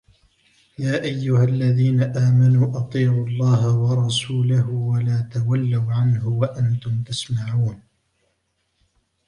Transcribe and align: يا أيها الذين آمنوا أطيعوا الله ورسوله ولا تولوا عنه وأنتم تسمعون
يا 0.79 1.03
أيها 1.03 1.43
الذين 1.43 2.01
آمنوا 2.03 2.77
أطيعوا 2.79 3.27
الله 3.27 3.77
ورسوله 3.77 4.69
ولا 4.69 5.21
تولوا 5.29 5.93
عنه 5.93 6.27
وأنتم 6.27 7.03
تسمعون 7.03 7.81